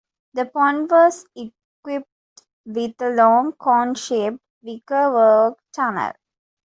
The 0.33 0.47
pond 0.47 0.89
was 0.89 1.27
equipped 1.35 2.41
with 2.65 2.99
a 3.03 3.09
long 3.11 3.51
cone-shaped 3.51 4.39
wickerwork 4.63 5.59
tunnel. 5.73 6.13